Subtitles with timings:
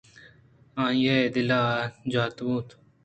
[0.83, 2.67] آئی ءِ دل ءَ جاتوگ اَنت